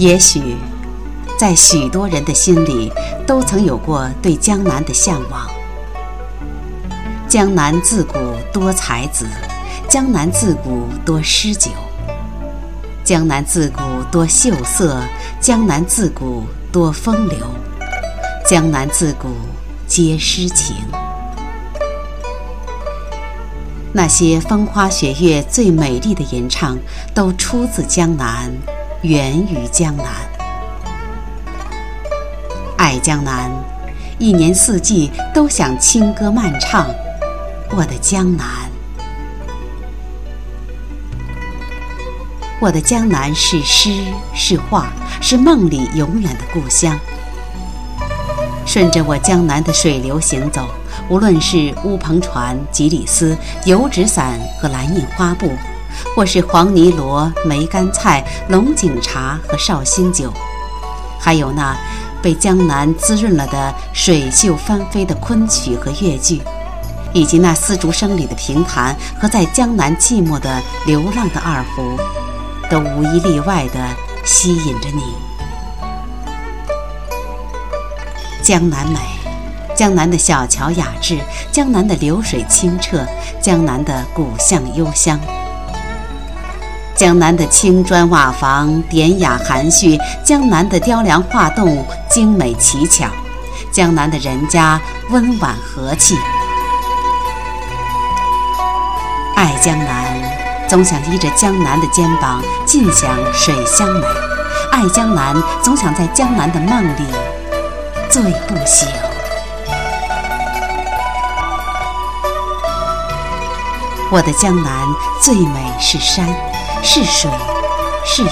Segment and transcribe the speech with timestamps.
[0.00, 0.56] 也许，
[1.38, 2.90] 在许多人的心里，
[3.26, 5.46] 都曾有过对江南的向往。
[7.28, 8.14] 江南自古
[8.50, 9.26] 多才子，
[9.90, 11.70] 江南自古多诗酒，
[13.04, 15.02] 江南自古多秀色，
[15.38, 17.36] 江南自古多风流，
[18.48, 19.28] 江南自古
[19.86, 20.76] 皆诗情。
[23.92, 26.78] 那些风花雪月最美丽的吟唱，
[27.12, 28.50] 都出自江南。
[29.02, 30.04] 源于江南，
[32.76, 33.50] 爱江南，
[34.18, 36.86] 一年四季都想轻歌慢唱。
[37.70, 38.46] 我的江南，
[42.60, 44.04] 我的江南是诗
[44.34, 44.92] 是画，
[45.22, 46.98] 是梦里永远的故乡。
[48.66, 50.68] 顺着我江南的水流行走，
[51.08, 55.50] 无论是乌篷船、吉里斯、油纸伞和蓝印花布。
[56.14, 60.32] 或是黄泥螺、梅干菜、龙井茶和绍兴酒，
[61.18, 61.76] 还有那
[62.22, 66.42] 被江南滋润了的水袖翻飞的昆曲和越剧，
[67.12, 71.96] 以及那丝竹声里的评弹和在江南寂寞的流浪的二胡，
[72.68, 73.78] 都无一例外地
[74.24, 75.02] 吸引着你。
[78.42, 78.98] 江南美，
[79.76, 81.18] 江南的小桥雅致，
[81.52, 83.06] 江南的流水清澈，
[83.40, 85.18] 江南的古巷幽香。
[87.00, 93.06] 江南的青砖瓦房典雅含蓄，江南的雕梁画栋精美奇巧，
[93.72, 96.14] 江南的人家温婉和气。
[99.34, 104.06] 爱江南，总想依着江南的肩膀尽享水乡美；
[104.70, 107.06] 爱江南，总想在江南的梦里
[108.10, 108.86] 醉不醒。
[114.10, 114.86] 我的江南
[115.22, 116.28] 最美是山。
[116.82, 117.30] 是水，
[118.04, 118.28] 是雨。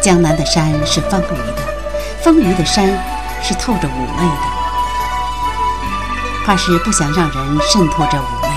[0.00, 1.62] 江南的山是丰腴的，
[2.22, 2.86] 丰腴的山
[3.42, 4.54] 是透着妩媚的。
[6.44, 8.48] 怕是不想让人渗透这妩媚，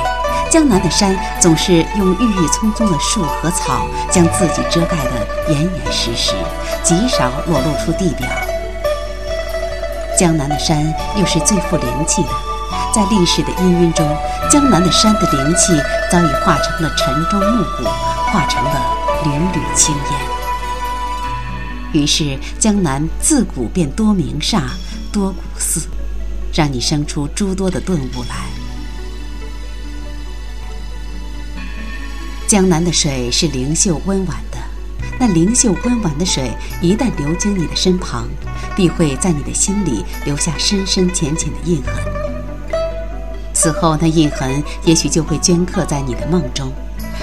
[0.49, 6.33] 江南的山总是用郁郁葱葱的树和草将自己遮盖得严严实实，
[6.81, 8.27] 极少裸露出地表。
[10.17, 12.46] 江南的山又是最富灵气的。
[12.93, 14.17] 在历史的氤氲中，
[14.49, 15.73] 江南的山的灵气
[16.11, 17.83] 早已化成了晨钟暮鼓，
[18.31, 20.03] 化成了缕缕青烟。
[21.93, 24.63] 于是，江南自古便多名刹，
[25.11, 25.87] 多古寺，
[26.53, 28.35] 让你生出诸多的顿悟来。
[32.45, 34.57] 江南的水是灵秀温婉的，
[35.19, 36.51] 那灵秀温婉的水
[36.81, 38.27] 一旦流经你的身旁，
[38.75, 42.16] 必会在你的心里留下深深浅浅的印痕。
[43.59, 46.71] 此后，那印痕也许就会镌刻在你的梦中，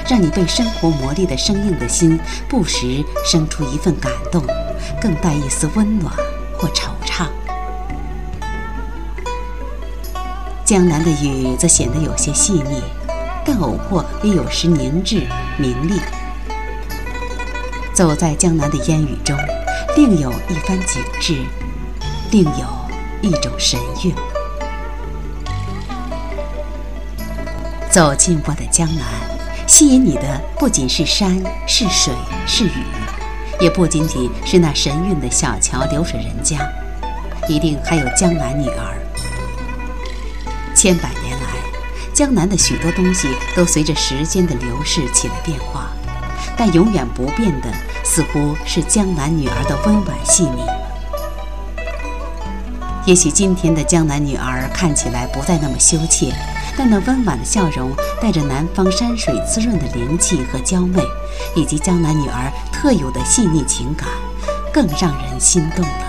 [0.09, 2.19] 让你被生活磨砺的生硬的心，
[2.49, 4.43] 不时生出一份感动，
[5.00, 6.12] 更带一丝温暖
[6.59, 7.28] 或惆怅。
[10.65, 12.83] 江南的雨则显得有些细腻，
[13.44, 15.23] 但偶或也有时凝滞
[15.56, 16.00] 明丽。
[17.93, 19.39] 走在江南的烟雨中，
[19.94, 21.44] 另有一番景致，
[22.33, 22.67] 另有
[23.23, 24.12] 一种神韵。
[27.94, 29.06] 走进我的江南，
[29.69, 32.12] 吸引你的不仅是山是水
[32.44, 32.84] 是雨，
[33.60, 36.59] 也不仅仅是那神韵的小桥流水人家，
[37.49, 38.99] 一定还有江南女儿。
[40.75, 41.47] 千百年来，
[42.12, 45.88] 江南的许多东西都随着时间的流逝起了变化，
[46.56, 47.72] 但永远不变的，
[48.03, 50.65] 似乎是江南女儿的温婉细腻。
[53.06, 56.32] 也许今天的江南女儿看起来不再那么羞怯。
[56.77, 61.01] 但那温婉的笑容，带着南方山水滋润的灵气和娇媚，
[61.55, 64.09] 以及江南女儿特有的细腻情感，
[64.73, 66.05] 更让人心动了。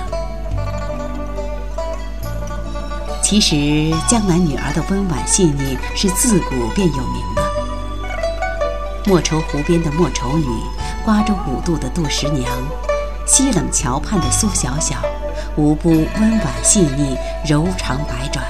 [3.22, 7.44] 其实，江南女儿的温婉细腻是自古便有名的。
[9.06, 10.48] 莫愁湖边的莫愁女，
[11.04, 12.52] 瓜洲五渡的杜十娘，
[13.28, 14.98] 西冷桥畔的苏小小，
[15.56, 17.16] 无不温婉细腻、
[17.48, 18.44] 柔肠百转。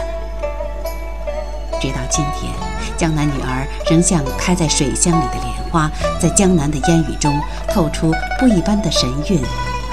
[2.09, 2.53] 今天，
[2.97, 9.39] 江南女儿仍像开在水乡里的莲花，在江南的烟雨中透出不一般的神韵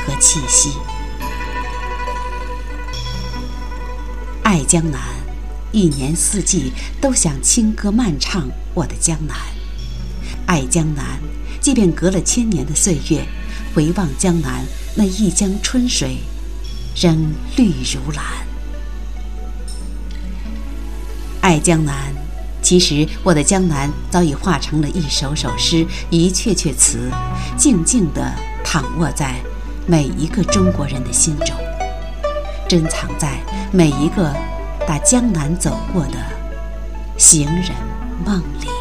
[0.07, 0.73] 和气息。
[4.43, 5.01] 爱江南，
[5.73, 9.37] 一年四季都想轻歌慢唱我的江南。
[10.47, 11.05] 爱江南，
[11.61, 13.25] 即便隔了千年的岁月，
[13.75, 14.63] 回望江南
[14.95, 16.19] 那一江春水，
[16.95, 18.52] 仍绿如蓝。
[21.43, 21.95] 爱江南，
[22.63, 27.11] 其实我的江南早已化成了一首首诗，一阙阙词，
[27.57, 28.33] 静静地
[28.65, 29.35] 躺卧在
[29.85, 31.57] 每一个中国人的心中，
[32.69, 33.39] 珍藏在
[33.73, 34.33] 每一个
[34.87, 36.17] 打江南走过的
[37.19, 37.73] 行人
[38.25, 38.72] 梦里。